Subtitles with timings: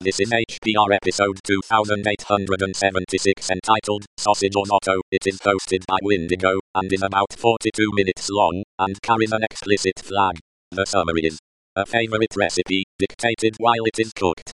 [0.00, 5.00] This is HPR episode 2876 entitled Sausage Orzotto.
[5.10, 9.98] It is hosted by Windigo and is about 42 minutes long and carries an explicit
[9.98, 10.38] flag.
[10.70, 11.40] The summary is
[11.74, 14.52] a favorite recipe dictated while it is cooked.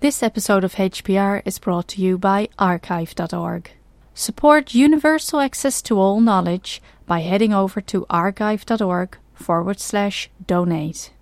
[0.00, 3.70] This episode of HPR is brought to you by archive.org.
[4.12, 11.12] Support universal access to all knowledge by heading over to archive.org forward slash donate.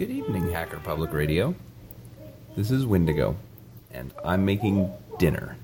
[0.00, 1.54] Good evening, Hacker Public Radio.
[2.56, 3.36] This is Windigo,
[3.90, 5.58] and I'm making dinner.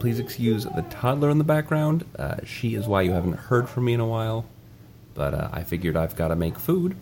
[0.00, 2.06] Please excuse the toddler in the background.
[2.18, 4.46] Uh, she is why you haven't heard from me in a while,
[5.12, 6.96] but uh, I figured I've got to make food,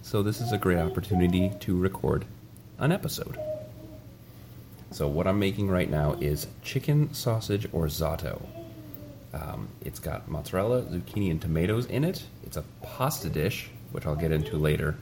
[0.00, 2.24] so this is a great opportunity to record
[2.78, 3.36] an episode.
[4.92, 8.46] So, what I'm making right now is chicken sausage orzotto.
[9.34, 12.22] Um, it's got mozzarella, zucchini, and tomatoes in it.
[12.44, 14.96] It's a pasta dish, which I'll get into later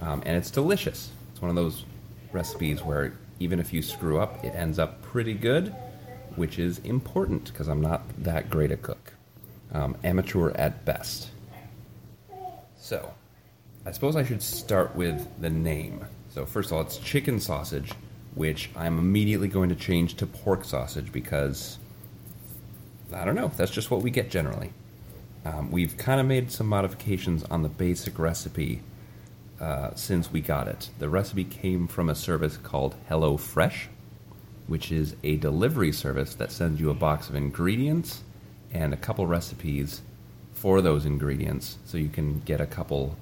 [0.00, 1.10] um, and it's delicious.
[1.32, 1.84] It's one of those
[2.32, 5.74] recipes where even if you screw up, it ends up pretty good,
[6.36, 9.14] which is important because I'm not that great a cook.
[9.72, 11.30] Um, amateur at best.
[12.76, 13.12] So,
[13.86, 16.04] I suppose I should start with the name.
[16.30, 17.92] So, first of all, it's chicken sausage,
[18.34, 21.78] which I'm immediately going to change to pork sausage because
[23.12, 24.72] I don't know, that's just what we get generally.
[25.44, 28.82] Um, we've kind of made some modifications on the basic recipe
[29.60, 30.88] uh, since we got it.
[30.98, 33.86] The recipe came from a service called HelloFresh,
[34.66, 38.22] which is a delivery service that sends you a box of ingredients
[38.72, 40.00] and a couple recipes
[40.54, 43.16] for those ingredients so you can get a couple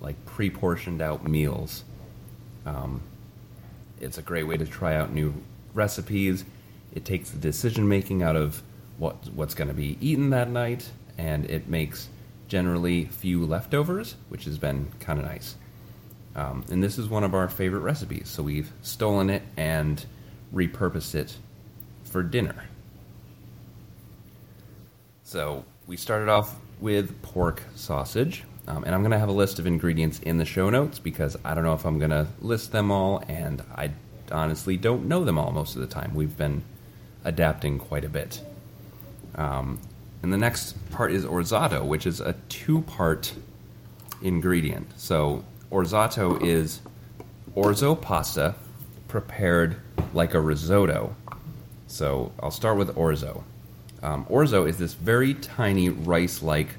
[0.00, 1.84] like pre portioned out meals.
[2.64, 3.02] Um,
[4.00, 5.32] it's a great way to try out new
[5.72, 6.44] recipes.
[6.94, 8.62] It takes the decision making out of
[8.98, 12.08] what what's going to be eaten that night, and it makes
[12.48, 15.56] generally few leftovers, which has been kind of nice.
[16.34, 20.04] Um, and this is one of our favorite recipes, so we've stolen it and
[20.54, 21.36] repurposed it
[22.04, 22.64] for dinner.
[25.24, 29.58] So we started off with pork sausage, um, and I'm going to have a list
[29.58, 32.70] of ingredients in the show notes because I don't know if I'm going to list
[32.70, 33.90] them all, and I
[34.30, 36.14] honestly don't know them all most of the time.
[36.14, 36.62] We've been
[37.24, 38.40] adapting quite a bit.
[39.34, 39.80] Um,
[40.26, 43.32] and the next part is orzotto, which is a two part
[44.22, 44.88] ingredient.
[44.96, 46.80] So, orzotto is
[47.54, 48.56] orzo pasta
[49.06, 49.76] prepared
[50.12, 51.14] like a risotto.
[51.86, 53.44] So, I'll start with orzo.
[54.02, 56.70] Um, orzo is this very tiny rice like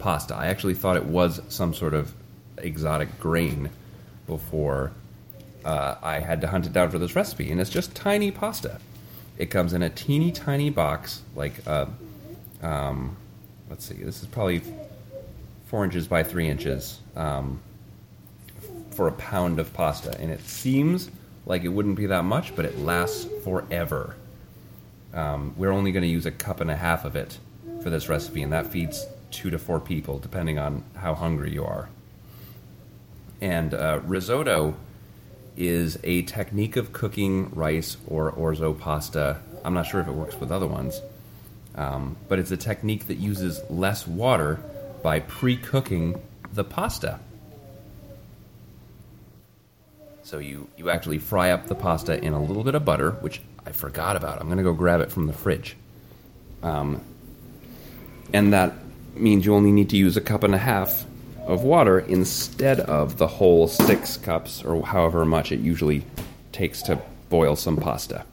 [0.00, 0.34] pasta.
[0.34, 2.12] I actually thought it was some sort of
[2.56, 3.70] exotic grain
[4.26, 4.90] before
[5.64, 7.52] uh, I had to hunt it down for this recipe.
[7.52, 8.80] And it's just tiny pasta.
[9.36, 11.88] It comes in a teeny tiny box, like a
[12.62, 13.16] um,
[13.70, 14.62] let's see, this is probably
[15.66, 17.60] four inches by three inches um,
[18.90, 21.10] for a pound of pasta, and it seems
[21.46, 24.16] like it wouldn't be that much, but it lasts forever.
[25.14, 27.38] Um, we're only going to use a cup and a half of it
[27.82, 31.64] for this recipe, and that feeds two to four people, depending on how hungry you
[31.64, 31.88] are.
[33.40, 34.74] And uh, risotto
[35.56, 39.40] is a technique of cooking rice or orzo pasta.
[39.64, 41.00] I'm not sure if it works with other ones
[41.78, 44.58] um, but it's a technique that uses less water
[45.02, 46.20] by pre cooking
[46.52, 47.20] the pasta.
[50.24, 53.40] So you, you actually fry up the pasta in a little bit of butter, which
[53.64, 54.40] I forgot about.
[54.40, 55.76] I'm going to go grab it from the fridge.
[56.62, 57.00] Um,
[58.34, 58.74] and that
[59.14, 61.06] means you only need to use a cup and a half
[61.46, 66.04] of water instead of the whole six cups or however much it usually
[66.52, 67.00] takes to
[67.30, 68.24] boil some pasta.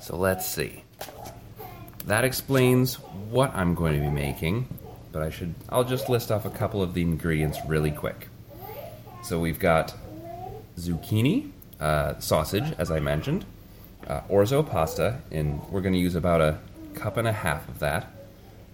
[0.00, 0.84] So let's see.
[2.06, 2.94] That explains
[3.30, 4.66] what I'm going to be making,
[5.12, 8.28] but I should I'll just list off a couple of the ingredients really quick.
[9.22, 9.94] So we've got
[10.78, 13.44] zucchini, uh, sausage, as I mentioned,
[14.06, 16.58] uh, orzo pasta, and we're going to use about a
[16.94, 18.10] cup and a half of that.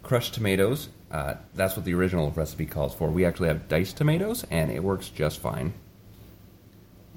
[0.03, 3.11] Crushed tomatoes, uh, that's what the original recipe calls for.
[3.11, 5.75] We actually have diced tomatoes, and it works just fine.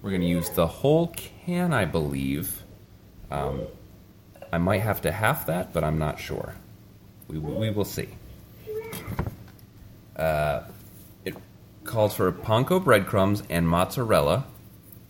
[0.01, 1.07] We're going to use the whole
[1.45, 2.63] can, I believe.
[3.29, 3.61] Um,
[4.51, 6.55] I might have to half that, but I'm not sure.
[7.27, 8.09] We, we will see.
[10.15, 10.63] Uh,
[11.23, 11.35] it
[11.83, 14.45] calls for panko breadcrumbs and mozzarella,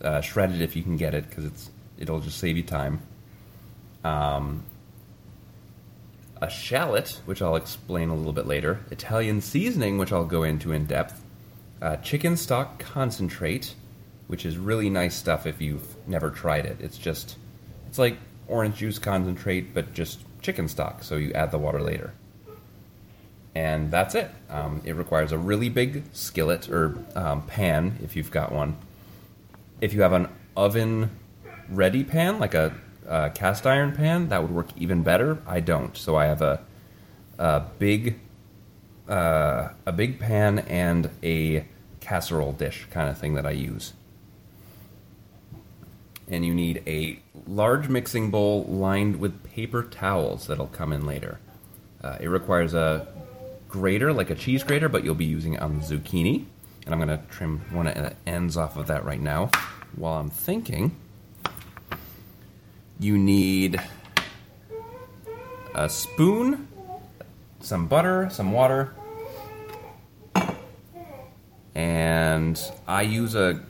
[0.01, 3.01] uh, shredded if you can get it, because it's it'll just save you time.
[4.03, 4.63] Um,
[6.41, 8.79] a shallot, which I'll explain a little bit later.
[8.91, 11.21] Italian seasoning, which I'll go into in depth.
[11.81, 13.75] Uh, chicken stock concentrate,
[14.27, 16.77] which is really nice stuff if you've never tried it.
[16.79, 17.37] It's just,
[17.87, 18.17] it's like
[18.49, 22.13] orange juice concentrate, but just chicken stock, so you add the water later.
[23.55, 24.29] And that's it.
[24.49, 28.77] Um, it requires a really big skillet or um, pan if you've got one.
[29.81, 31.09] If you have an oven
[31.69, 32.73] ready pan, like a,
[33.07, 35.41] a cast iron pan, that would work even better.
[35.47, 36.61] I don't, so I have a,
[37.37, 38.19] a big
[39.07, 41.65] uh, a big pan and a
[41.99, 43.93] casserole dish kind of thing that I use.
[46.29, 51.39] And you need a large mixing bowl lined with paper towels that'll come in later.
[52.03, 53.07] Uh, it requires a
[53.67, 56.45] grater, like a cheese grater, but you'll be using it on zucchini.
[56.85, 59.49] And I'm going to trim one of the ends off of that right now
[59.95, 60.95] while I'm thinking.
[62.99, 63.81] You need
[65.73, 66.67] a spoon,
[67.61, 68.93] some butter, some water,
[71.75, 73.63] and I use a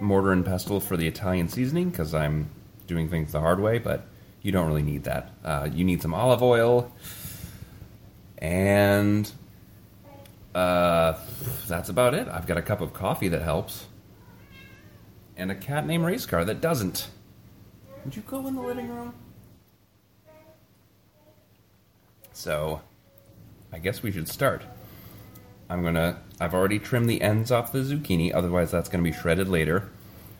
[0.00, 2.50] mortar and pestle for the Italian seasoning because I'm
[2.86, 4.06] doing things the hard way, but
[4.42, 5.30] you don't really need that.
[5.44, 6.92] Uh, you need some olive oil,
[8.38, 9.30] and
[10.54, 11.14] uh,
[11.68, 12.26] that's about it.
[12.28, 13.86] I've got a cup of coffee that helps,
[15.36, 17.08] and a cat named Race Car that doesn't.
[18.04, 19.14] Would you go in the living room?
[22.32, 22.80] So,
[23.72, 24.62] I guess we should start.
[25.68, 26.20] I'm gonna.
[26.40, 28.34] I've already trimmed the ends off the zucchini.
[28.34, 29.90] Otherwise, that's gonna be shredded later.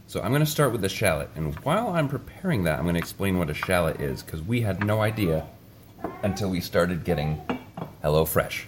[0.07, 1.29] So I'm gonna start with the shallot.
[1.37, 4.85] And while I'm preparing that, I'm gonna explain what a shallot is because we had
[4.85, 5.47] no idea
[6.23, 7.41] until we started getting
[8.03, 8.67] Hello Fresh.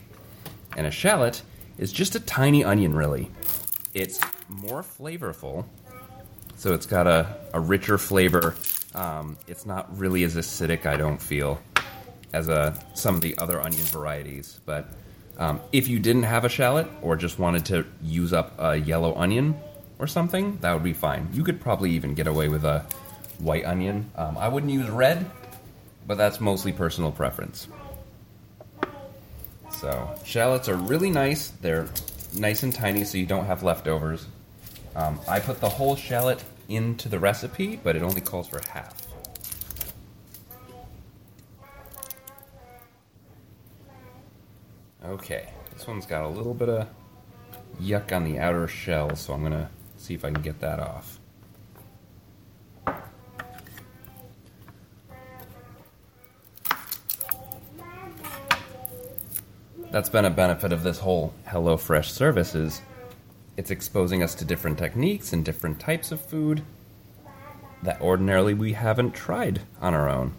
[0.77, 1.43] And a shallot
[1.79, 3.31] is just a tiny onion, really.
[3.95, 5.65] It's more flavorful,
[6.57, 8.55] so it's got a, a richer flavor.
[8.95, 11.61] Um, it's not really as acidic, I don't feel,
[12.33, 14.61] as a, some of the other onion varieties.
[14.65, 14.93] But
[15.39, 19.15] um, if you didn't have a shallot or just wanted to use up a yellow
[19.15, 19.57] onion
[19.99, 21.29] or something, that would be fine.
[21.33, 22.85] You could probably even get away with a
[23.39, 24.11] white onion.
[24.17, 25.29] Um, I wouldn't use red,
[26.07, 27.69] but that's mostly personal preference.
[29.71, 31.49] So, shallots are really nice.
[31.49, 31.89] They're
[32.37, 34.27] nice and tiny so you don't have leftovers.
[34.95, 39.02] Um, I put the whole shallot into the recipe, but it only calls for half.
[45.05, 46.89] Okay, this one's got a little bit of
[47.81, 51.19] yuck on the outer shell, so I'm gonna see if I can get that off.
[59.91, 62.81] That's been a benefit of this whole HelloFresh service is
[63.57, 66.63] it's exposing us to different techniques and different types of food
[67.83, 70.33] that ordinarily we haven't tried on our own.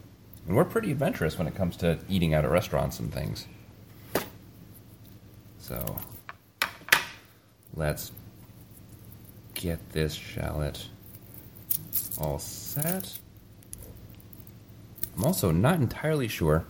[0.47, 3.45] And we're pretty adventurous when it comes to eating out at restaurants and things.
[5.63, 5.95] So
[7.73, 8.11] let's
[9.53, 10.89] get this shallot
[12.19, 13.17] all set.
[15.15, 16.65] I'm also not entirely sure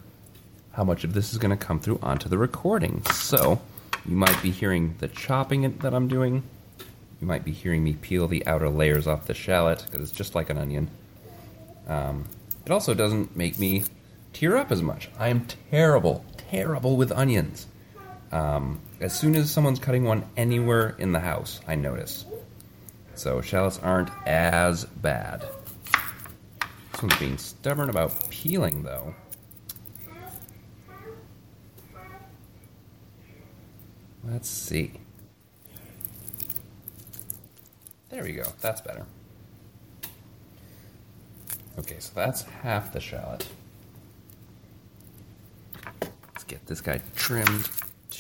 [0.74, 3.04] how much of this is going to come through onto the recording.
[3.06, 3.60] So
[4.06, 6.44] you might be hearing the chopping that I'm doing.
[7.20, 10.36] You might be hearing me peel the outer layers off the shallot because it's just
[10.36, 10.92] like an onion.
[11.88, 12.26] Um,
[12.64, 13.86] it also doesn't make me
[14.34, 15.10] tear up as much.
[15.18, 17.66] I am terrible, terrible with onions.
[18.34, 22.26] Um, as soon as someone's cutting one anywhere in the house, I notice.
[23.14, 25.46] So shallots aren't as bad.
[26.92, 29.14] This one's being stubborn about peeling, though.
[34.24, 34.94] Let's see.
[38.10, 38.46] There we go.
[38.62, 39.06] That's better.
[41.78, 43.48] Okay, so that's half the shallot.
[46.02, 47.70] Let's get this guy trimmed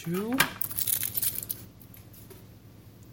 [0.03, 0.37] too.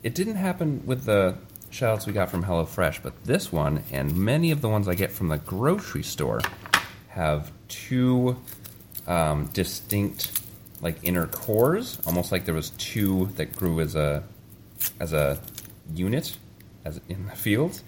[0.03, 1.37] It didn't happen with the
[1.71, 5.13] shallots we got from HelloFresh, but this one and many of the ones I get
[5.13, 6.41] from the grocery store
[7.09, 8.37] have two
[9.07, 10.41] um, distinct
[10.81, 14.25] like inner cores, almost like there was two that grew as a
[14.99, 15.39] as a
[15.95, 16.37] unit
[16.85, 17.83] as in the field.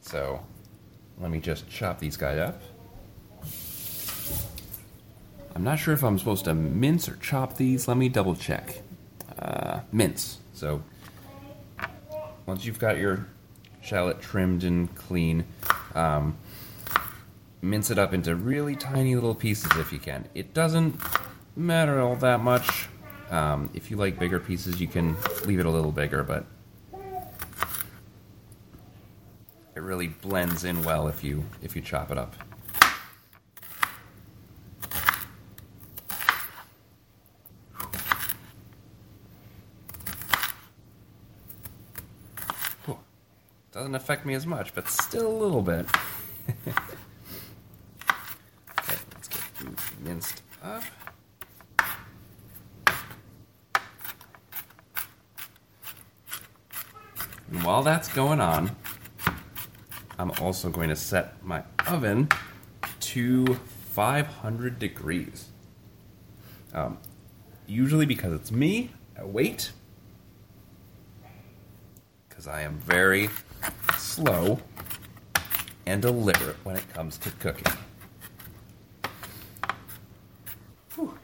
[0.00, 0.40] So
[1.18, 2.62] let me just chop these guys up.
[5.54, 7.88] I'm not sure if I'm supposed to mince or chop these.
[7.88, 8.82] Let me double check.
[9.38, 10.38] Uh, mince.
[10.52, 10.82] So
[12.46, 13.26] once you've got your
[13.82, 15.44] shallot trimmed and clean,
[15.94, 16.36] um,
[17.62, 20.28] mince it up into really tiny little pieces if you can.
[20.34, 21.00] It doesn't
[21.56, 22.88] matter all that much.
[23.30, 25.16] Um, if you like bigger pieces, you can
[25.46, 26.46] leave it a little bigger, but
[29.74, 32.34] it really blends in well if you if you chop it up.
[43.90, 45.84] Doesn't affect me as much, but still a little bit.
[48.78, 49.42] okay, let's get
[50.04, 50.84] minced up.
[57.50, 58.76] And while that's going on,
[60.20, 62.28] I'm also going to set my oven
[63.00, 63.54] to
[63.94, 65.48] 500 degrees.
[66.72, 66.98] Um,
[67.66, 69.72] usually, because it's me, I wait.
[72.28, 73.28] Because I am very
[74.20, 74.60] slow
[75.86, 77.72] and deliberate when it comes to cooking.
[80.94, 81.18] Whew.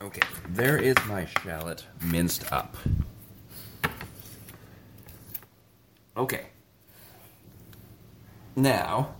[0.00, 2.74] Okay, there is my shallot minced up.
[6.16, 6.46] Okay.
[8.56, 9.14] Now,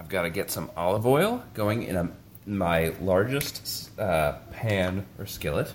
[0.00, 2.10] I've got to get some olive oil going in a,
[2.46, 5.72] my largest uh, pan or skillet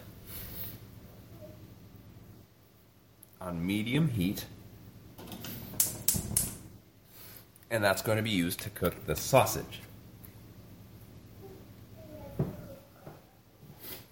[3.40, 4.46] on medium heat.
[7.70, 9.82] And that's going to be used to cook the sausage.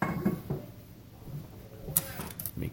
[0.02, 0.18] Let
[2.58, 2.72] me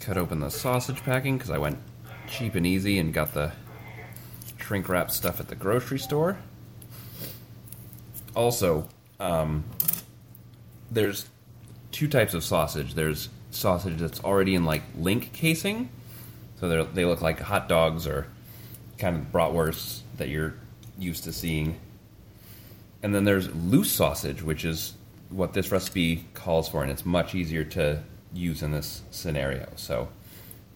[0.00, 1.78] cut open the sausage packing because I went
[2.26, 3.52] cheap and easy and got the
[4.58, 6.38] shrink wrap stuff at the grocery store.
[8.40, 8.88] Also,
[9.20, 9.64] um,
[10.90, 11.28] there's
[11.92, 12.94] two types of sausage.
[12.94, 15.90] There's sausage that's already in like link casing,
[16.58, 18.28] so they they look like hot dogs or
[18.96, 20.54] kind of bratwursts that you're
[20.98, 21.78] used to seeing.
[23.02, 24.94] And then there's loose sausage, which is
[25.28, 29.68] what this recipe calls for, and it's much easier to use in this scenario.
[29.76, 30.08] So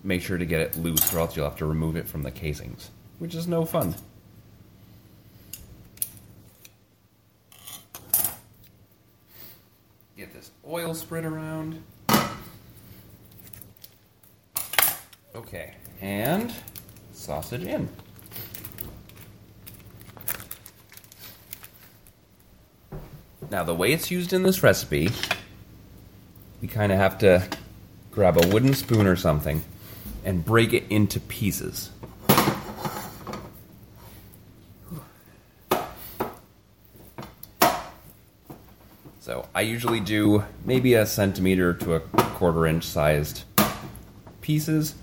[0.02, 2.30] make sure to get it loose, or else you'll have to remove it from the
[2.30, 3.94] casings, which is no fun.
[10.16, 11.82] Get this oil spread around.
[15.34, 16.54] Okay, and
[17.12, 17.88] sausage in.
[23.50, 25.10] Now, the way it's used in this recipe,
[26.60, 27.46] you kind of have to
[28.12, 29.64] grab a wooden spoon or something
[30.24, 31.90] and break it into pieces.
[39.20, 43.44] So I usually do maybe a centimeter to a quarter inch sized
[44.40, 44.94] pieces.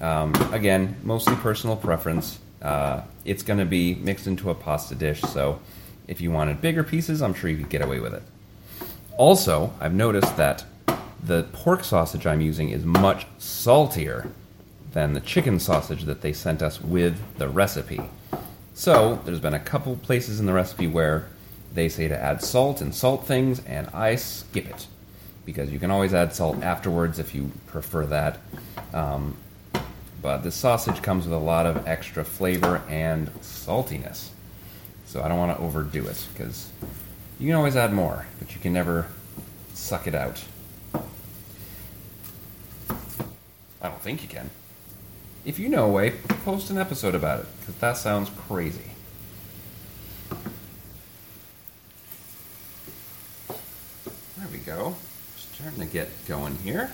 [0.00, 2.38] Um, again, mostly personal preference.
[2.62, 5.60] Uh, it's going to be mixed into a pasta dish, so
[6.08, 8.22] if you wanted bigger pieces, I'm sure you could get away with it.
[9.16, 10.64] Also, I've noticed that
[11.22, 14.30] the pork sausage I'm using is much saltier
[14.92, 18.00] than the chicken sausage that they sent us with the recipe.
[18.74, 21.28] So, there's been a couple places in the recipe where
[21.74, 24.86] they say to add salt and salt things, and I skip it.
[25.44, 28.38] Because you can always add salt afterwards if you prefer that.
[28.94, 29.36] Um,
[30.22, 34.30] but the sausage comes with a lot of extra flavor and saltiness.
[35.04, 36.70] So I don't want to overdo it because
[37.38, 39.06] you can always add more, but you can never
[39.74, 40.42] suck it out.
[43.82, 44.48] I don't think you can.
[45.44, 46.12] If you know a way,
[46.44, 48.92] post an episode about it because that sounds crazy.
[54.38, 54.96] There we go.
[55.36, 56.90] Starting to get going here.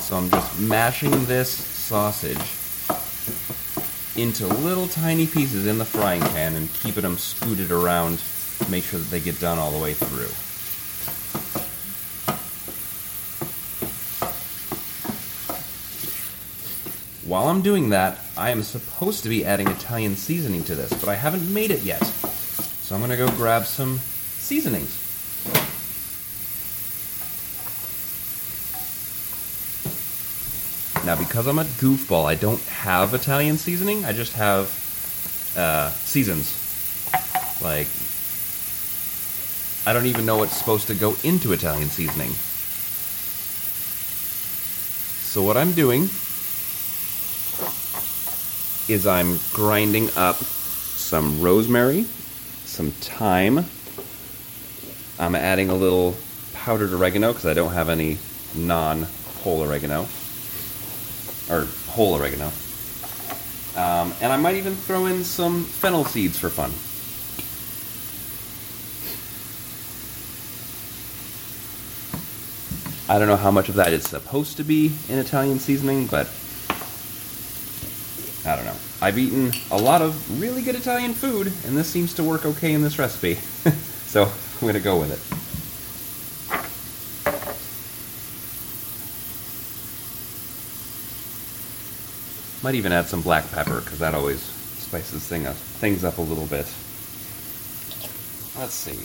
[0.00, 2.36] So I'm just mashing this sausage
[4.16, 8.18] into little tiny pieces in the frying pan and keeping them scooted around
[8.58, 10.47] to make sure that they get done all the way through.
[17.28, 21.10] While I'm doing that, I am supposed to be adding Italian seasoning to this, but
[21.10, 22.02] I haven't made it yet.
[22.02, 25.04] So I'm going to go grab some seasonings.
[31.04, 34.06] Now, because I'm a goofball, I don't have Italian seasoning.
[34.06, 34.72] I just have
[35.54, 36.56] uh, seasons.
[37.62, 37.88] Like,
[39.86, 42.30] I don't even know what's supposed to go into Italian seasoning.
[45.28, 46.08] So what I'm doing
[48.88, 52.04] is I'm grinding up some rosemary,
[52.64, 53.64] some thyme.
[55.18, 56.16] I'm adding a little
[56.54, 58.18] powdered oregano because I don't have any
[58.54, 60.06] non-whole oregano
[61.50, 62.50] or whole oregano.
[63.76, 66.72] Um, and I might even throw in some fennel seeds for fun.
[73.10, 76.26] I don't know how much of that is supposed to be in Italian seasoning, but
[78.48, 78.76] I don't know.
[79.02, 82.72] I've eaten a lot of really good Italian food, and this seems to work okay
[82.72, 83.34] in this recipe.
[84.06, 85.20] so I'm going to go with it.
[92.64, 96.22] Might even add some black pepper, because that always spices thing up, things up a
[96.22, 96.66] little bit.
[98.58, 98.96] Let's see.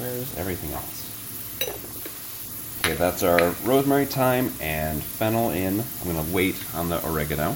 [0.00, 1.10] Where's everything else?
[2.80, 5.80] Okay, that's our rosemary, thyme, and fennel in.
[5.80, 7.54] I'm going to wait on the oregano.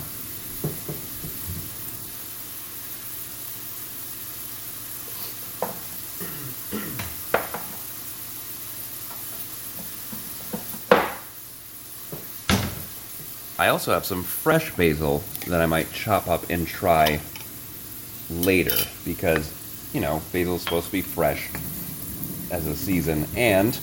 [13.66, 17.18] I also have some fresh basil that I might chop up and try
[18.30, 19.52] later because,
[19.92, 21.50] you know, basil is supposed to be fresh
[22.52, 23.76] as a season and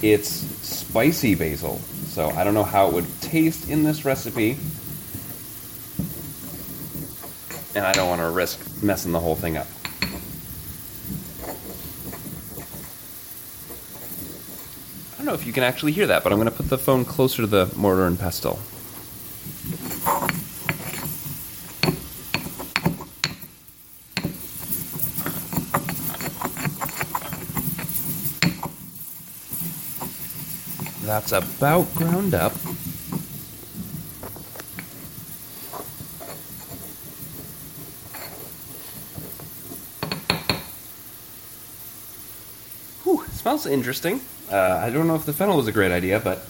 [0.00, 1.78] it's spicy basil.
[2.06, 4.58] So I don't know how it would taste in this recipe.
[7.74, 9.66] And I don't want to risk messing the whole thing up.
[15.14, 16.78] I don't know if you can actually hear that, but I'm going to put the
[16.78, 18.60] phone closer to the mortar and pestle.
[31.06, 32.50] That's about ground up.
[43.04, 44.20] Whew, smells interesting.
[44.50, 46.44] Uh, I don't know if the fennel was a great idea, but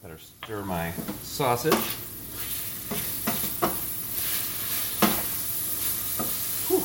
[0.00, 0.92] better stir my
[1.24, 1.74] sausage.
[6.68, 6.84] Whew.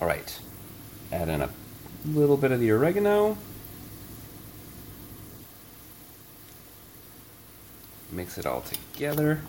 [0.00, 0.40] All right.
[1.20, 1.50] Add in a
[2.06, 3.36] little bit of the oregano.
[8.10, 9.42] Mix it all together.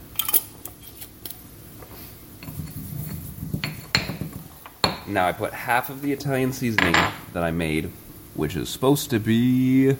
[5.08, 6.94] Now I put half of the Italian seasoning
[7.32, 7.90] that I made,
[8.34, 9.96] which is supposed to be.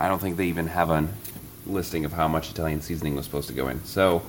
[0.00, 1.08] I don't think they even have a
[1.64, 3.84] listing of how much Italian seasoning was supposed to go in.
[3.84, 4.22] So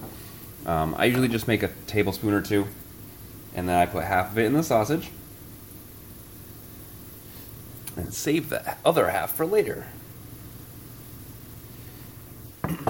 [0.68, 2.68] um, I usually just make a tablespoon or two,
[3.56, 5.10] and then I put half of it in the sausage,
[7.96, 9.88] and save the other half for later.
[12.62, 12.84] Put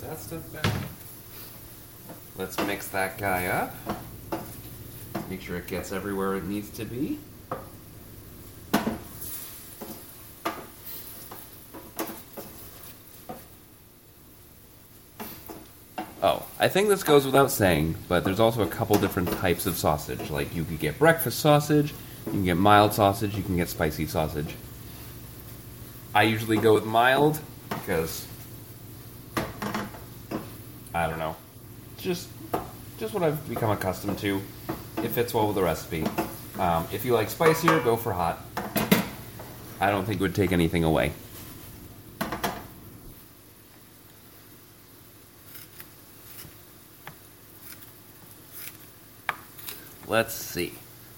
[0.00, 0.72] that stuff back.
[2.38, 3.74] Let's mix that guy up.
[5.28, 5.42] Make
[5.92, 7.18] everywhere it needs to be.
[16.22, 19.76] Oh, I think this goes without saying, but there's also a couple different types of
[19.76, 20.30] sausage.
[20.30, 21.92] Like you could get breakfast sausage,
[22.26, 24.54] you can get mild sausage, you can get spicy sausage.
[26.14, 28.26] I usually go with mild because
[30.94, 31.34] I don't know.
[31.98, 32.28] Just
[32.98, 34.40] just what I've become accustomed to.
[35.02, 36.04] It fits well with the recipe.
[36.58, 38.38] Um, if you like spicier, go for hot.
[39.80, 41.12] I don't think it would take anything away.
[50.06, 50.74] Let's see.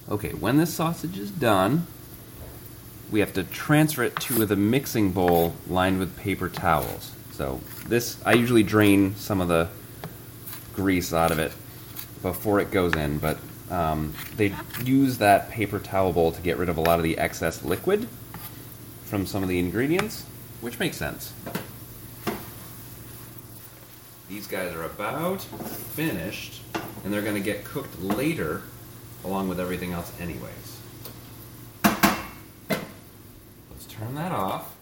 [0.08, 1.86] Okay, when this sausage is done,
[3.10, 7.12] we have to transfer it to the mixing bowl lined with paper towels.
[7.32, 9.68] So this, I usually drain some of the
[10.74, 11.52] grease out of it
[12.22, 13.36] before it goes in, but
[13.70, 17.18] um, they use that paper towel bowl to get rid of a lot of the
[17.18, 18.08] excess liquid
[19.04, 20.24] from some of the ingredients,
[20.60, 21.32] which makes sense.
[24.28, 26.62] These guys are about finished,
[27.04, 28.62] and they're going to get cooked later
[29.24, 30.80] along with everything else, anyways.
[31.84, 34.76] Let's turn that off.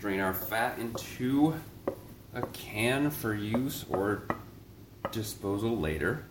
[0.00, 1.54] Drain our fat into
[2.34, 4.22] a can for use or
[5.12, 6.24] disposal later.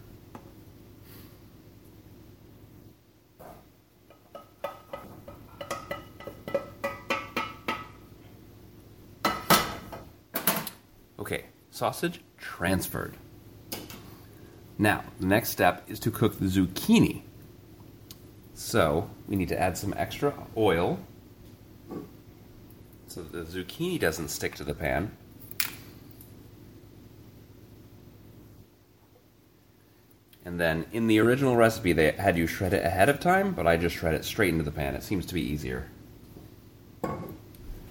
[11.20, 13.16] Okay, sausage transferred.
[14.78, 17.22] Now, the next step is to cook the zucchini.
[18.54, 21.00] So, we need to add some extra oil
[23.16, 25.16] so the zucchini doesn't stick to the pan.
[30.56, 33.68] And then in the original recipe, they had you shred it ahead of time, but
[33.68, 34.96] I just shred it straight into the pan.
[34.96, 35.90] It seems to be easier.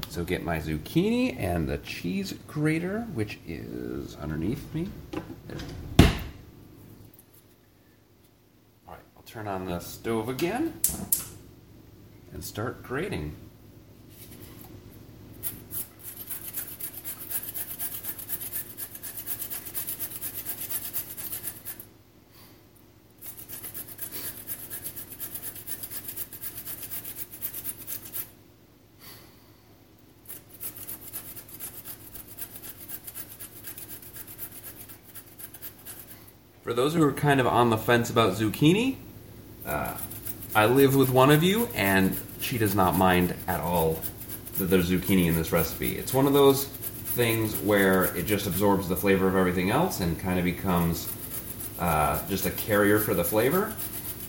[0.09, 4.89] So get my zucchini and the cheese grater, which is underneath me.
[5.13, 5.35] All
[8.89, 10.73] right, I'll turn on the stove again
[12.33, 13.37] and start grating.
[36.75, 38.97] For those who are kind of on the fence about zucchini,
[39.65, 39.97] uh,
[40.57, 44.01] I live with one of you, and she does not mind at all
[44.59, 45.97] that there's zucchini in this recipe.
[45.97, 50.19] It's one of those things where it just absorbs the flavor of everything else and
[50.19, 51.09] kind of becomes
[51.79, 53.73] uh, just a carrier for the flavor.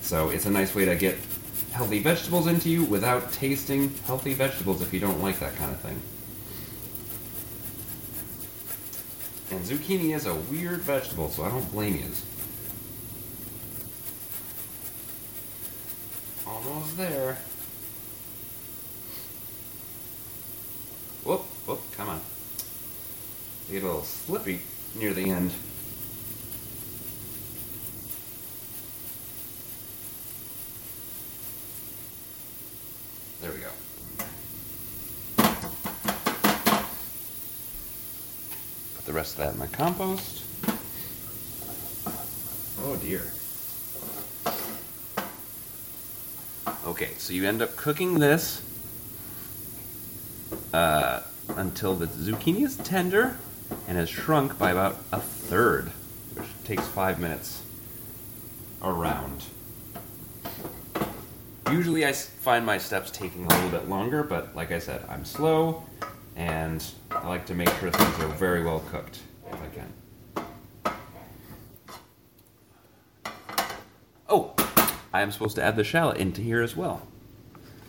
[0.01, 1.17] So it's a nice way to get
[1.71, 5.79] healthy vegetables into you without tasting healthy vegetables if you don't like that kind of
[5.79, 5.99] thing.
[9.49, 12.05] And zucchini is a weird vegetable, so I don't blame you.
[16.67, 17.37] Almost there.
[21.23, 22.21] Whoop, whoop, come on.
[23.69, 24.61] Get a little slippy
[24.95, 25.51] near the end.
[33.41, 33.69] There we go.
[38.95, 40.43] Put the rest of that in my compost.
[42.81, 43.31] Oh dear.
[46.85, 48.61] Okay, so you end up cooking this
[50.71, 53.39] uh, until the zucchini is tender
[53.87, 55.87] and has shrunk by about a third,
[56.35, 57.63] which takes five minutes
[58.83, 59.45] around.
[61.71, 65.25] Usually I find my steps taking a little bit longer, but like I said, I'm
[65.25, 65.83] slow
[66.35, 69.91] and I like to make sure things are very well cooked if I can.
[74.29, 74.53] Oh,
[75.15, 77.07] I am supposed to add the shallot into here as well.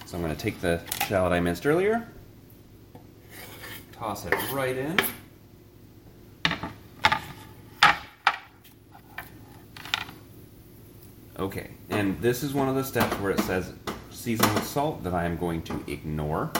[0.05, 2.07] So I'm going to take the shallot I minced earlier,
[3.91, 4.97] toss it right in.
[11.37, 13.73] Okay, and this is one of the steps where it says
[14.13, 16.53] season with salt that I am going to ignore.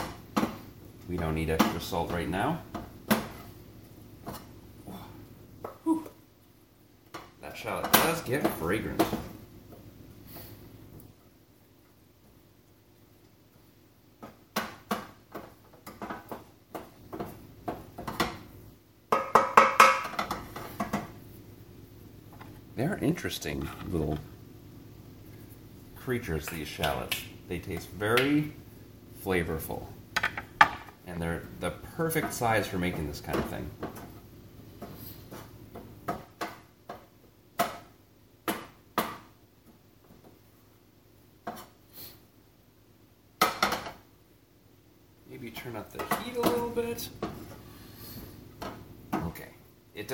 [1.07, 2.61] We don't need extra salt right now.
[5.85, 6.09] Whew.
[7.41, 9.01] That shallot does get fragrant.
[22.77, 24.19] They're interesting little
[25.95, 27.23] creatures, these shallots.
[27.47, 28.51] They taste very
[29.23, 29.85] flavorful.
[31.07, 33.69] And they're the perfect size for making this kind of thing.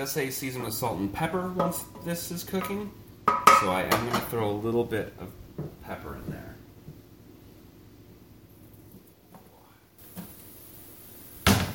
[0.04, 2.92] essay season with salt and pepper once this is cooking.
[3.26, 5.32] So I am going to throw a little bit of
[5.82, 6.56] pepper in there.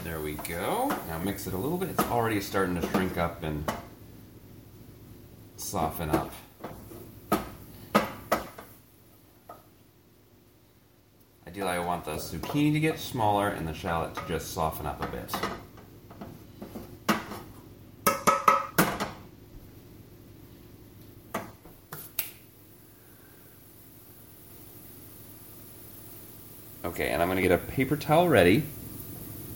[0.04, 0.94] There we go.
[1.08, 1.88] Now mix it a little bit.
[1.88, 3.64] It's already starting to shrink up and
[5.56, 6.30] soften up.
[11.46, 15.02] Ideally, I want the zucchini to get smaller and the shallot to just soften up
[15.02, 15.34] a bit.
[27.78, 28.64] Paper towel ready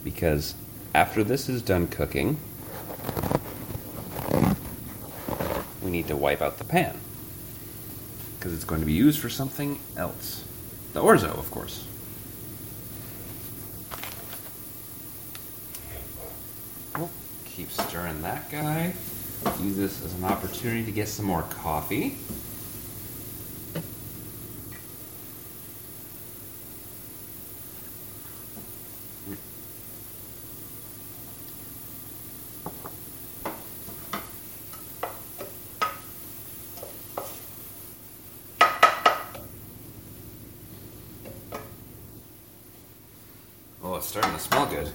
[0.01, 0.55] because
[0.95, 2.37] after this is done cooking,
[5.81, 6.97] we need to wipe out the pan
[8.39, 10.45] because it's going to be used for something else.
[10.93, 11.85] The orzo, of course.
[16.95, 17.09] Oh,
[17.43, 18.93] keep stirring that guy.
[19.59, 22.15] Use this as an opportunity to get some more coffee.
[43.85, 44.89] Oh, it's starting to smell good.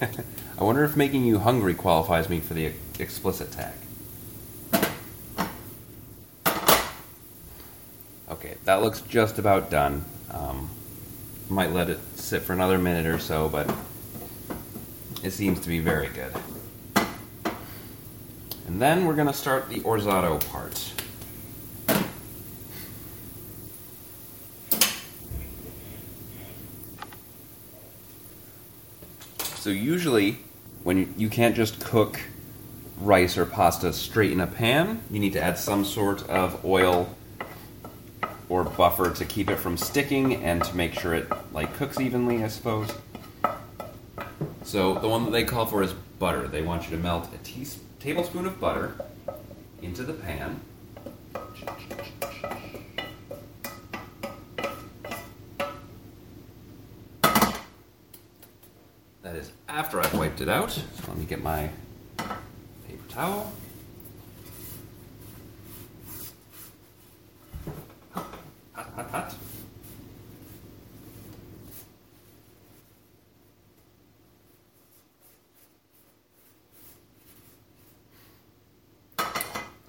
[0.58, 3.74] I wonder if making you hungry qualifies me for the explicit tag.
[8.30, 10.04] Okay, that looks just about done.
[10.30, 10.70] Um,
[11.48, 13.68] might let it sit for another minute or so, but
[15.22, 16.32] it seems to be very good.
[18.66, 20.92] And then we're going to start the orzotto part.
[29.70, 30.36] So usually,
[30.82, 32.18] when you, you can't just cook
[32.98, 37.14] rice or pasta straight in a pan, you need to add some sort of oil
[38.48, 42.42] or buffer to keep it from sticking and to make sure it like cooks evenly,
[42.42, 42.90] I suppose.
[44.64, 46.48] So the one that they call for is butter.
[46.48, 48.96] They want you to melt a teaspoon tablespoon of butter
[49.82, 50.60] into the pan.
[59.22, 60.70] That is after I've wiped it out.
[60.70, 61.70] So let me get my
[62.16, 63.52] paper towel.
[68.14, 68.26] Hot,
[68.74, 69.34] hot, hot.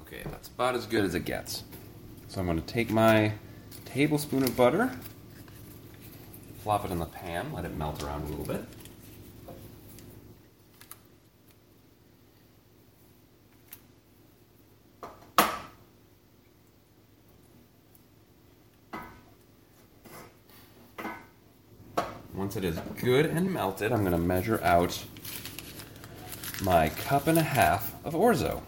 [0.02, 1.64] Okay, that's about as good as it gets.
[2.28, 3.34] So I'm going to take my
[3.86, 4.92] tablespoon of butter,
[6.64, 8.64] flop it in the pan, let it melt around a little bit.
[22.52, 25.02] Once it is good and melted, I'm going to measure out
[26.62, 28.62] my cup and a half of orzo.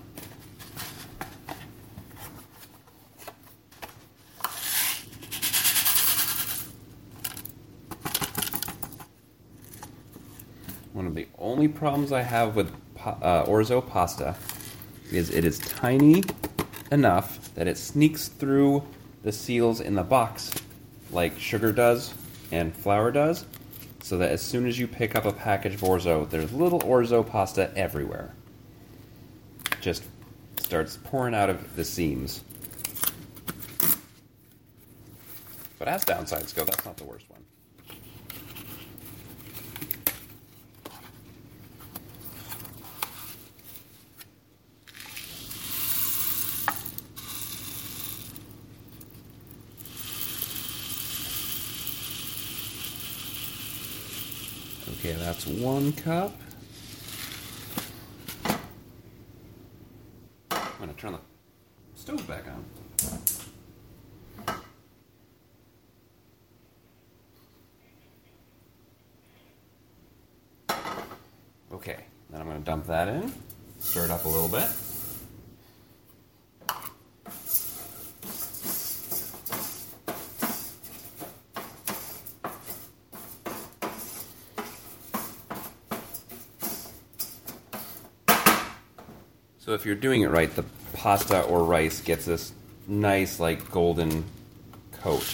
[10.94, 12.72] One of the only problems I have with
[13.04, 14.38] uh, orzo pasta
[15.12, 16.24] is it is tiny
[16.90, 18.88] enough that it sneaks through
[19.24, 20.54] the seals in the box
[21.12, 22.14] like sugar does
[22.54, 23.46] and flour does,
[24.04, 27.26] so that as soon as you pick up a package of orzo, there's little orzo
[27.26, 28.34] pasta everywhere.
[29.80, 30.04] Just
[30.58, 32.44] starts pouring out of the seams.
[35.80, 37.44] But as downsides go, that's not the worst one.
[55.00, 56.32] Okay, that's one cup.
[60.52, 61.20] I'm gonna turn the
[61.96, 62.66] stove back on.
[71.72, 71.98] Okay,
[72.30, 73.34] then I'm gonna dump that in,
[73.80, 74.70] stir it up a little bit.
[89.74, 92.54] So if you're doing it right, the pasta or rice gets this
[92.88, 94.24] nice, like golden
[94.92, 95.26] coat.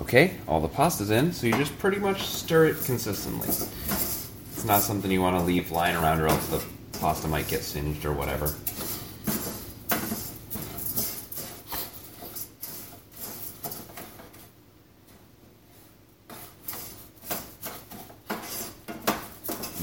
[0.00, 3.48] Okay, all the pasta's in, so you just pretty much stir it consistently.
[3.48, 6.64] It's not something you want to leave lying around, or else the
[7.00, 8.54] pasta might get singed or whatever.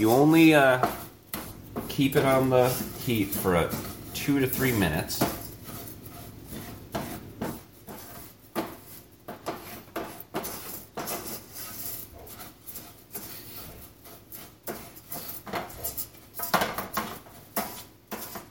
[0.06, 0.88] You only uh,
[1.90, 3.76] keep it on the heat for a
[4.14, 5.20] two to three minutes.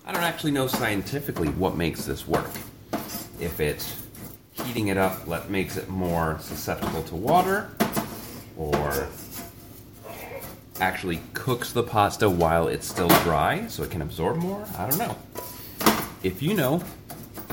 [0.04, 2.50] I don't actually know scientifically what makes this work.
[3.38, 4.02] If it's
[4.54, 7.70] heating it up let makes it more susceptible to water,
[8.56, 9.06] or
[10.80, 14.66] actually cooks the pasta while it's still dry so it can absorb more.
[14.76, 15.16] I don't know.
[16.22, 16.82] If you know,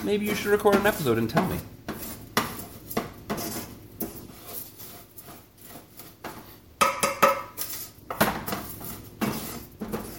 [0.04, 1.58] maybe you should record an episode and tell me.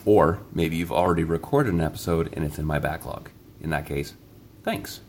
[0.04, 3.30] Or maybe you've already recorded an episode and it's in my backlog.
[3.60, 4.14] In that case,
[4.62, 5.00] thanks.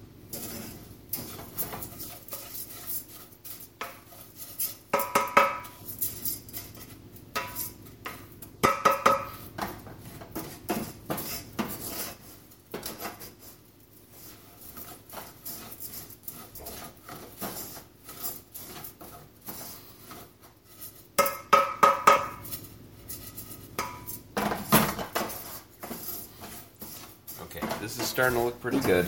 [27.55, 29.05] Okay, this is starting to look pretty good.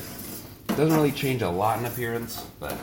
[0.67, 2.77] Doesn't really change a lot in appearance, but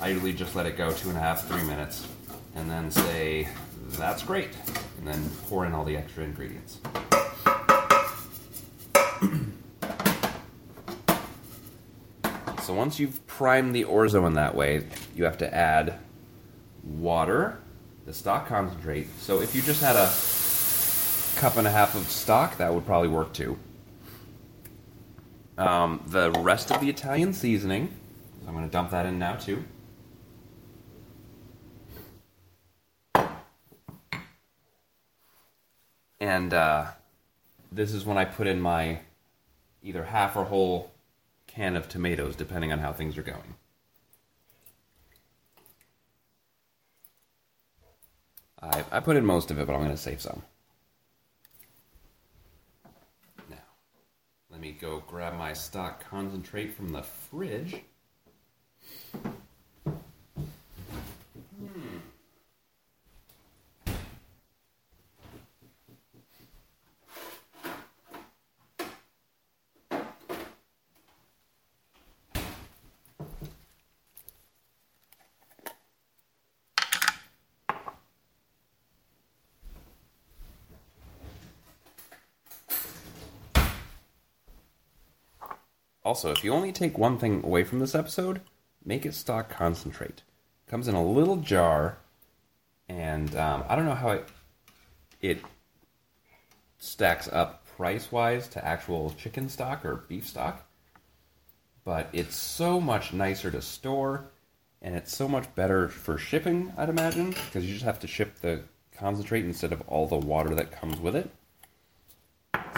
[0.00, 2.08] I usually just let it go two and a half, three minutes,
[2.54, 3.48] and then say,
[3.90, 4.50] that's great,
[4.98, 6.80] and then pour in all the extra ingredients.
[12.62, 15.98] so once you've primed the orzo in that way, you have to add
[16.82, 17.58] water,
[18.06, 19.08] the stock concentrate.
[19.20, 20.10] So if you just had a
[21.40, 23.58] cup and a half of stock, that would probably work too.
[25.56, 27.94] Um, the rest of the Italian seasoning,
[28.42, 29.64] so I'm going to dump that in now too.
[36.18, 36.86] And uh,
[37.70, 39.00] this is when I put in my
[39.82, 40.90] either half or whole
[41.46, 43.54] can of tomatoes, depending on how things are going.
[48.60, 50.42] I, I put in most of it, but I'm going to save some.
[53.50, 53.56] Now,
[54.50, 57.82] let me go grab my stock concentrate from the fridge.
[86.14, 88.40] Also, if you only take one thing away from this episode,
[88.84, 90.22] make it stock concentrate.
[90.68, 91.98] Comes in a little jar,
[92.88, 94.28] and um, I don't know how it
[95.20, 95.40] it
[96.78, 100.64] stacks up price wise to actual chicken stock or beef stock,
[101.84, 104.26] but it's so much nicer to store,
[104.80, 106.72] and it's so much better for shipping.
[106.78, 108.60] I'd imagine because you just have to ship the
[108.96, 111.28] concentrate instead of all the water that comes with it.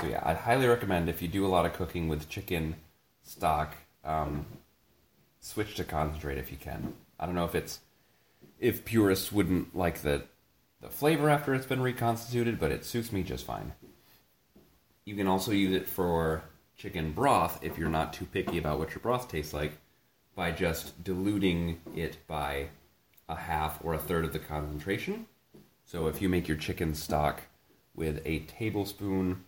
[0.01, 2.77] So yeah, I'd highly recommend if you do a lot of cooking with chicken
[3.26, 4.46] stock, um,
[5.40, 6.94] switch to concentrate if you can.
[7.20, 7.80] I don't know if it's
[8.58, 10.22] if purists wouldn't like the
[10.80, 13.72] the flavor after it's been reconstituted, but it suits me just fine.
[15.04, 16.42] You can also use it for
[16.76, 19.72] chicken broth if you're not too picky about what your broth tastes like
[20.34, 22.68] by just diluting it by
[23.28, 25.26] a half or a third of the concentration.
[25.84, 27.42] So if you make your chicken stock
[27.94, 29.44] with a tablespoon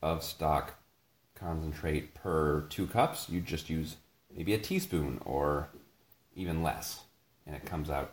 [0.00, 0.74] of stock
[1.40, 3.96] concentrate per two cups, you just use
[4.34, 5.68] maybe a teaspoon or
[6.34, 7.00] even less,
[7.46, 8.12] and it comes out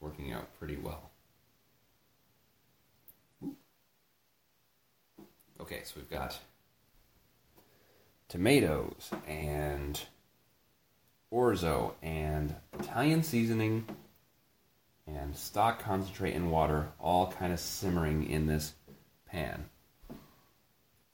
[0.00, 1.10] working out pretty well.
[5.60, 6.38] Okay, so we've got
[8.28, 10.00] tomatoes and
[11.32, 13.84] orzo and Italian seasoning
[15.06, 18.74] and stock concentrate and water all kind of simmering in this
[19.26, 19.64] pan.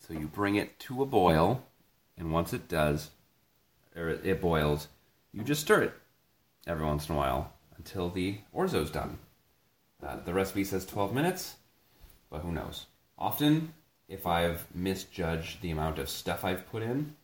[0.07, 1.64] So you bring it to a boil,
[2.18, 3.11] and once it does,
[3.96, 4.88] or it boils,
[5.32, 5.94] you just stir it
[6.66, 9.18] every once in a while until the orzo's done.
[10.07, 11.55] Uh, the recipe says 12 minutes,
[12.30, 12.84] but who knows?
[13.18, 13.72] Often,
[14.07, 17.16] if I've misjudged the amount of stuff I've put in,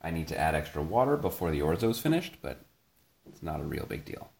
[0.00, 2.64] I need to add extra water before the orzo's finished, but
[3.28, 4.30] it's not a real big deal.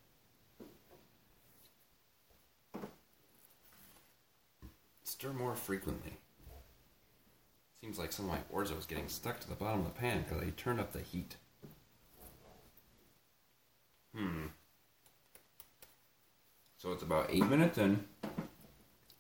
[5.05, 6.17] Stir more frequently.
[7.83, 10.23] Seems like some of my orzo is getting stuck to the bottom of the pan
[10.23, 11.37] because I turned up the heat.
[14.17, 14.47] Hmm.
[16.79, 18.05] So it's about eight minutes in,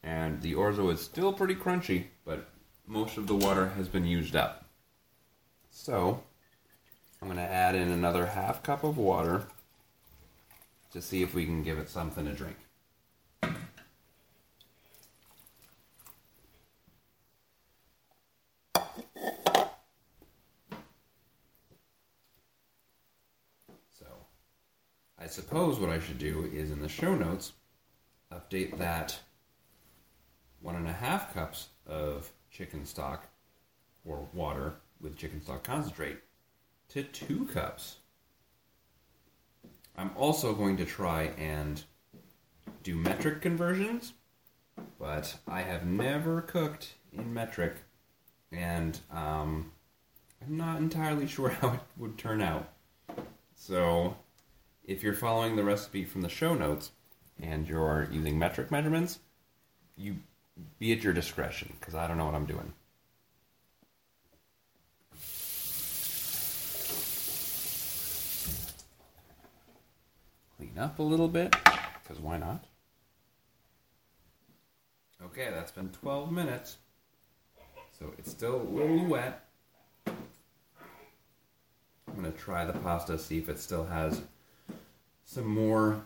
[0.03, 2.49] and the orzo is still pretty crunchy, but
[2.87, 4.67] most of the water has been used up.
[5.71, 6.23] So,
[7.21, 9.47] I'm going to add in another half cup of water
[10.93, 12.57] to see if we can give it something to drink.
[23.99, 24.07] So,
[25.19, 27.53] I suppose what I should do is in the show notes
[28.31, 29.19] update that
[30.61, 33.27] one and a half cups of chicken stock
[34.05, 36.19] or water with chicken stock concentrate
[36.91, 37.97] to two cups.
[39.97, 41.83] I'm also going to try and
[42.83, 44.13] do metric conversions,
[44.99, 47.77] but I have never cooked in metric,
[48.51, 49.73] and um,
[50.47, 52.69] I'm not entirely sure how it would turn out.
[53.55, 54.17] So,
[54.85, 56.91] if you're following the recipe from the show notes
[57.41, 59.21] and you're using metric measurements,
[59.97, 60.17] you
[60.79, 62.73] be at your discretion because I don't know what I'm doing.
[70.57, 71.55] Clean up a little bit
[72.03, 72.65] because why not?
[75.25, 76.79] Okay, that's been 12 minutes.
[77.99, 79.45] So it's still a little wet.
[80.07, 80.15] I'm
[82.21, 84.21] going to try the pasta, see if it still has
[85.33, 86.05] some more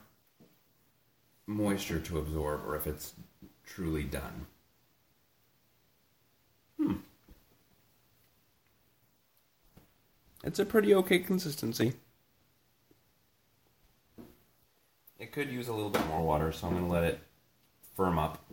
[1.48, 3.14] moisture to absorb or if it's
[3.64, 4.46] truly done.
[6.76, 6.92] Hmm.
[10.44, 11.94] It's a pretty okay consistency.
[15.18, 17.18] It could use a little bit more water, so I'm going to let it
[17.96, 18.44] firm up,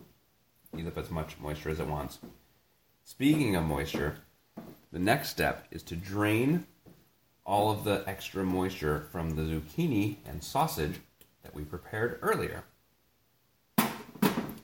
[0.74, 2.18] use up as much moisture as it wants.
[3.04, 4.16] Speaking of moisture,
[4.90, 6.66] the next step is to drain
[7.44, 11.00] all of the extra moisture from the zucchini and sausage
[11.42, 12.64] that we prepared earlier.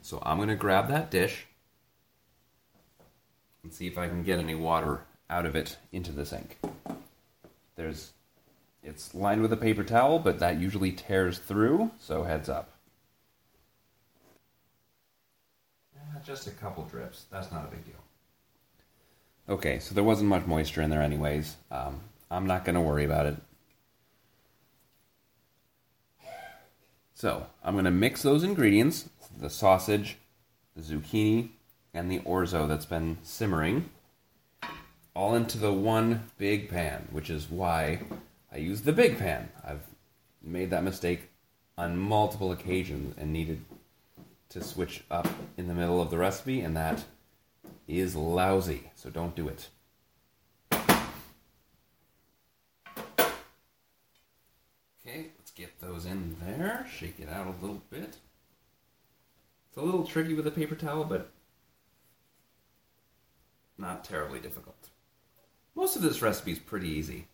[0.02, 1.46] So I'm going to grab that dish
[3.62, 6.58] and see if I can get any water out of it into the sink.
[7.76, 8.12] There's
[8.82, 12.70] it's lined with a paper towel, but that usually tears through, so heads up.
[15.96, 17.26] Uh, just a couple drips.
[17.30, 17.94] That's not a big deal.
[19.50, 21.56] Okay, so there wasn't much moisture in there, anyways.
[21.70, 22.00] Um,
[22.30, 23.36] I'm not going to worry about it.
[27.14, 30.16] So, I'm going to mix those ingredients the sausage,
[30.76, 31.50] the zucchini,
[31.92, 33.90] and the orzo that's been simmering
[35.14, 38.00] all into the one big pan, which is why
[38.52, 39.50] I use the big pan.
[39.64, 39.84] I've
[40.42, 41.30] made that mistake
[41.76, 43.64] on multiple occasions and needed
[44.50, 47.04] to switch up in the middle of the recipe, and that
[47.86, 49.68] is lousy, so don't do it.
[55.02, 58.16] Okay, let's get those in there, shake it out a little bit.
[59.68, 61.30] It's a little tricky with a paper towel, but
[63.78, 64.90] not terribly difficult.
[65.74, 67.26] Most of this recipe is pretty easy,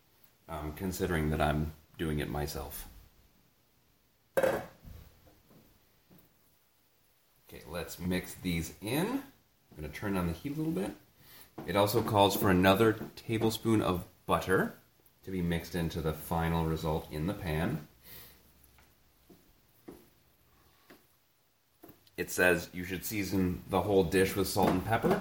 [0.48, 2.86] um, considering that I'm doing it myself.
[4.38, 4.60] Okay,
[7.68, 9.06] let's mix these in.
[9.06, 10.92] I'm going to turn on the heat a little bit.
[11.66, 14.74] It also calls for another tablespoon of butter
[15.24, 17.88] to be mixed into the final result in the pan.
[22.16, 25.20] It says you should season the whole dish with salt and pepper.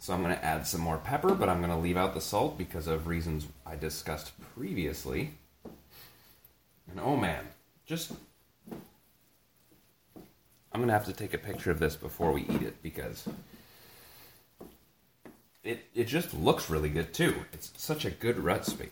[0.00, 2.20] So I'm going to add some more pepper, but I'm going to leave out the
[2.20, 5.32] salt because of reasons I discussed previously.
[6.90, 7.44] And oh man,
[7.86, 8.12] just.
[10.72, 13.28] I'm going to have to take a picture of this before we eat it because
[15.64, 17.34] it, it just looks really good too.
[17.52, 18.90] It's such a good recipe.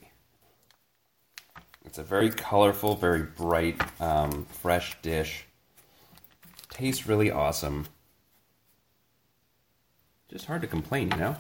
[1.85, 5.46] It's a very colorful, very bright, um, fresh dish.
[6.77, 7.87] Tastes really awesome.
[10.31, 11.37] Just hard to complain, you know?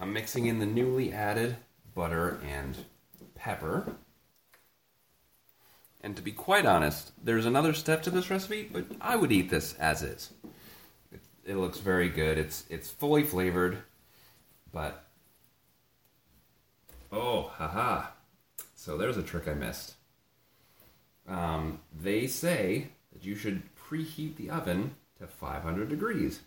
[0.00, 1.58] I'm mixing in the newly added
[1.94, 2.74] butter and
[3.34, 3.92] pepper.
[6.02, 9.50] And to be quite honest, there's another step to this recipe, but I would eat
[9.50, 10.30] this as is.
[11.12, 12.38] It, it looks very good.
[12.38, 13.76] It's it's fully flavored,
[14.72, 15.04] but
[17.12, 18.06] oh, haha.
[18.74, 19.97] So there's a trick I missed.
[21.28, 26.40] Um, they say that you should preheat the oven to 500 degrees.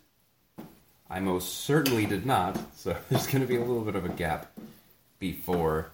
[1.08, 4.08] I most certainly did not, so there's going to be a little bit of a
[4.08, 4.58] gap
[5.18, 5.90] before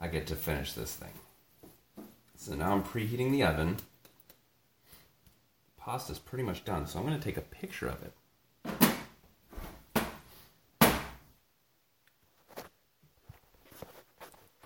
[0.00, 1.10] I get to finish this thing.
[2.36, 3.76] So now I'm preheating the oven.
[5.78, 8.12] Pasta's pretty much done, so I'm going to take a picture of it.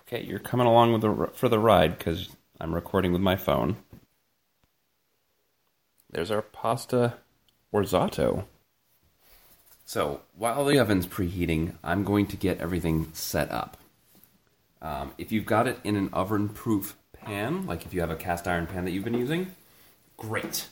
[0.01, 2.29] Okay, you're coming along with the, for the ride because
[2.59, 3.77] I'm recording with my phone.
[6.11, 7.15] there's our pasta
[7.73, 8.45] orzotto.
[9.85, 13.77] So while the oven's preheating, I'm going to get everything set up.
[14.81, 18.47] Um, if you've got it in an oven-proof pan, like if you have a cast
[18.47, 19.55] iron pan that you've been using,
[20.17, 20.67] great.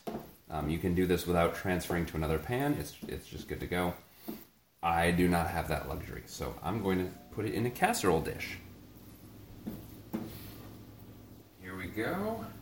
[0.50, 2.76] Um, you can do this without transferring to another pan.
[2.80, 3.94] It's it's just good to go.
[4.82, 8.22] I do not have that luxury, so I'm going to put it in a casserole
[8.22, 8.58] dish.
[11.62, 12.57] Here we go.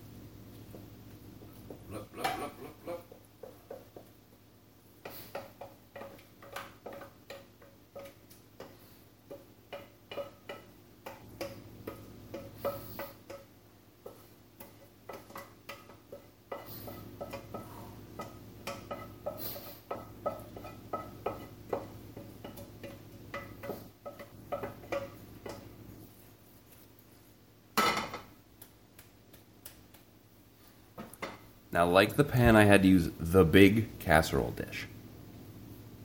[31.86, 34.88] Like the pan, I had to use the big casserole dish.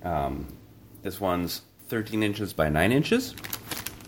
[0.02, 0.46] Um,
[1.02, 3.34] this one's 13 inches by 9 inches.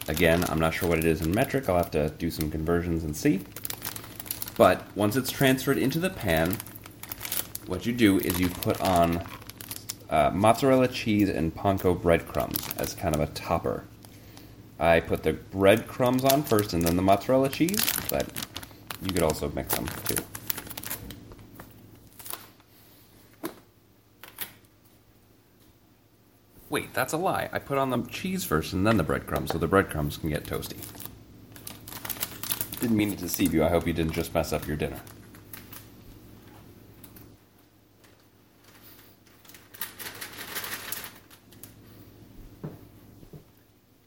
[0.08, 1.68] Again, I'm not sure what it is in metric.
[1.68, 3.40] I'll have to do some conversions and see.
[4.56, 6.56] But once it's transferred into the pan,
[7.66, 9.24] what you do is you put on
[10.10, 13.84] uh, mozzarella cheese and panko breadcrumbs as kind of a topper.
[14.78, 18.26] I put the breadcrumbs on first and then the mozzarella cheese, but
[19.00, 20.22] you could also mix them too.
[26.72, 27.50] Wait, that's a lie.
[27.52, 30.44] I put on the cheese first and then the breadcrumbs, so the breadcrumbs can get
[30.44, 30.78] toasty.
[32.80, 33.62] Didn't mean to deceive you.
[33.62, 34.98] I hope you didn't just mess up your dinner.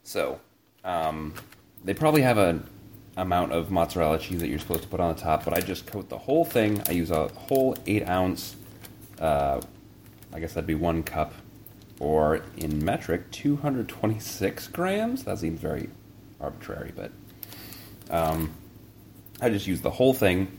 [0.02, 0.40] So,
[0.84, 1.34] um,
[1.84, 2.68] they probably have an
[3.16, 5.86] amount of mozzarella cheese that you're supposed to put on the top, but I just
[5.86, 6.82] coat the whole thing.
[6.88, 8.56] I use a whole eight ounce,
[9.20, 9.60] uh,
[10.32, 11.32] I guess that'd be one cup,
[12.00, 15.24] or in metric, 226 grams.
[15.24, 15.88] That seems very
[16.40, 17.12] arbitrary, but
[18.10, 18.52] um,
[19.40, 20.58] I just use the whole thing,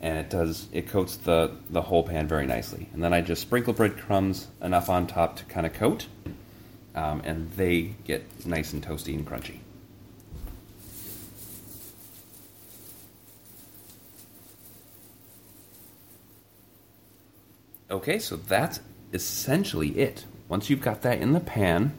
[0.00, 2.88] and it does it coats the the whole pan very nicely.
[2.92, 6.06] And then I just sprinkle breadcrumbs enough on top to kind of coat,
[6.94, 9.60] um, and they get nice and toasty and crunchy.
[17.88, 18.80] Okay, so that's
[19.12, 20.24] essentially it.
[20.48, 21.92] Once you've got that in the pan,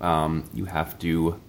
[0.00, 1.40] um, you have to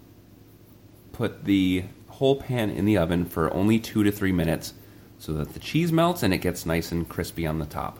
[1.11, 4.73] put the whole pan in the oven for only two to three minutes
[5.17, 7.99] so that the cheese melts and it gets nice and crispy on the top.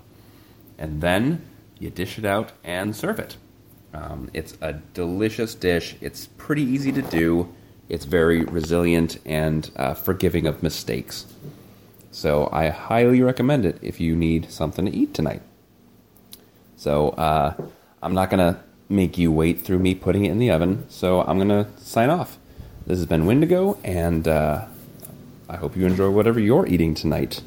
[0.78, 1.46] And then
[1.80, 3.38] you dish it out and serve it.
[3.94, 5.96] Um, it's a delicious dish.
[6.02, 7.54] It's pretty easy to do.
[7.88, 11.26] It's very resilient and uh, forgiving of mistakes.
[12.12, 15.42] So I highly recommend it if you need something to eat tonight.
[16.76, 17.54] So uh,
[18.06, 20.86] I'm not going to make you wait through me putting it in the oven.
[20.90, 22.38] So I'm going to sign off.
[22.86, 24.66] This has been Windigo, and uh,
[25.50, 27.42] I hope you enjoy whatever you're eating tonight.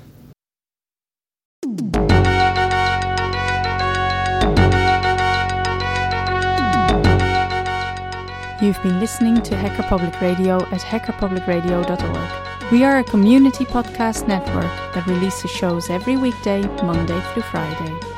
[8.61, 12.73] You've been listening to Hacker Public Radio at hackerpublicradio.org.
[12.73, 18.18] We are a community podcast network that releases shows every weekday, Monday through Friday.